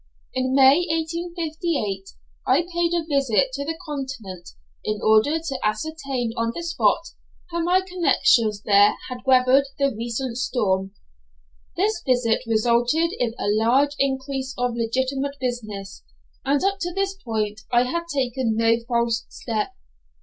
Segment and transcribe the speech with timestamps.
[0.33, 2.09] In May, 1858,
[2.47, 4.49] I paid a visit to the Continent,
[4.83, 7.09] in order to ascertain on the spot
[7.51, 10.95] how my connections there had weathered the recent storm.
[11.77, 16.03] This visit resulted in a large increase of legitimate business,
[16.43, 19.75] and up to this point I had taken no false step.